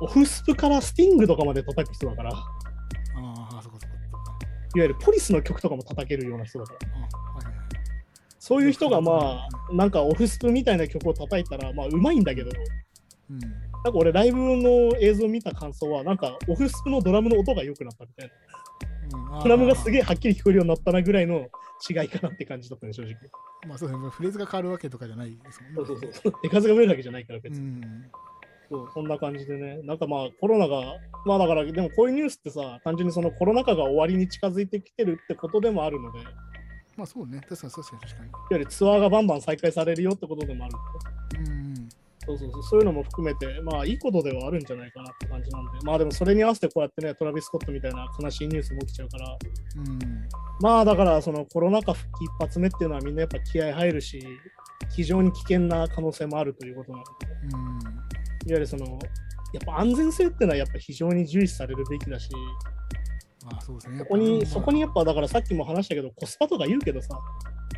[0.00, 2.40] オフスプからスティングとかまで叩く人だから、いわ
[3.16, 4.22] あ、ああ、そこそこそこ。
[4.74, 7.06] ゆるポリスの曲とかも叩けるような人だから、あは
[7.42, 7.64] いはいはい。
[8.38, 12.50] そういう人がまあ、なんかオフスプみたいな曲を叩いたら、まあうまいんだけど、
[13.32, 13.40] うん。
[13.40, 13.46] な
[13.90, 18.30] んか俺ライブの映像を見た感想は、なんかオフスプのドラムの音が良くなったみたい
[19.12, 19.36] な。
[19.36, 19.92] うん、ドラムがすえ。
[19.92, 21.48] げえはっきり聞こえるようになったなぐらいの
[21.88, 23.14] 違いかなって感じだったね、正直。
[23.66, 25.76] まあそうですね、フレーズが変わるわけとかじゃないですもんね。
[25.76, 26.32] そうそうそう。
[26.42, 27.66] 手数が増えるわけじゃないから別に。
[27.66, 28.10] うん。
[28.70, 29.82] そうそんな感じでね。
[29.82, 36.20] なんかまあコロナが、まあだからでもこういうニュースってさ、単純にそのコロナ禍が終わりに近づいてきてるってことでもあるので、
[36.96, 38.66] まあそうね、確かに確かに確かに。
[38.66, 40.74] ツアーがバンバン再開されるよってことでもある。
[41.38, 41.71] うん。
[42.24, 49.38] そうそうそう、そういうのも含めて、まあいいことではあるんじゃないかなって感じなんで、まあでもそれに合わせてこうやってね、トラビス・スコットみたいな悲しいニュースも起きちゃうから、
[49.76, 49.98] うん。
[50.60, 54.24] まあだからそのコロナ禍復帰一発目っていうのはみんなやっぱ気合入るし、
[54.94, 57.10] 非常に危険な可能性もあるということなので、
[57.44, 57.50] うん。
[57.50, 57.98] いわ
[58.46, 62.30] ゆるその、やっぱ安全性っていうのはやっぱ非常に重視されるべきだし、
[63.44, 63.98] まあそうですね。
[63.98, 64.76] そこに、そこに。
[64.76, 67.18] にやっぱだからさっきも話したけど、コスパとか言うけどさ、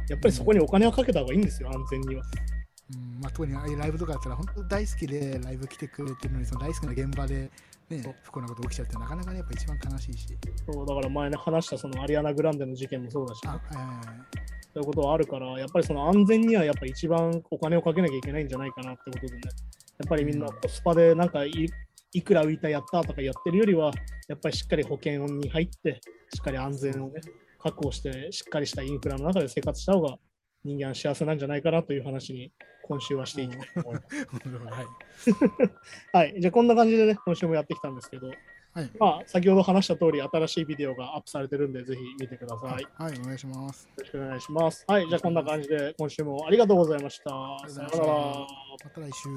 [0.08, 2.22] やっぱりそこにお金をかけた方がいいんですよ、安全には。
[2.92, 7.50] うん、まあ特にああいうライブとかだったら本当大好きでライブ来てくれてるのにその大好きな現場で
[7.88, 10.26] ね不幸なこと起きちゃってなかなかねやっぱ一番悲しいし。
[10.70, 14.04] そうだから前ね話したそのアリアナ・グランデの事件もそうだし、あ、はいはいはい。
[14.74, 19.50] そういうことはあるから、やっぱりその安全にはやっぱ一番お金をかけなきゃいけないんじゃないかなってことでね、や
[20.04, 21.52] っぱりみんなコスパでなんかい
[22.12, 23.92] いくら浮いたやったとかやってるよりは、
[24.28, 26.00] やっぱりしっかり保険に入って、
[26.34, 27.20] しっかり安全をね、
[27.62, 30.18] 確保して、しっかりしたインフラの中で生活した方が
[30.64, 35.30] 人間は幸せなんじゃないかなという話に今週はしていいと思います。
[35.32, 36.26] はい。
[36.30, 36.66] はい、じゃあこん。
[36.66, 37.94] な感じでね、今週もやってきたん。
[37.94, 38.90] ですけど、はい。
[38.98, 41.72] まあ先ほど話した通り、新しいビデオがアップされてるん。
[41.72, 42.70] で、ぜひ見てください。
[42.70, 43.84] はい、お願いします。
[43.84, 44.84] よろしくお願いします。
[44.88, 45.34] はい、じゃあこん。
[45.34, 47.24] な感じで今週もありがとうございました。
[47.68, 48.14] さようなら。
[48.84, 49.28] また来週。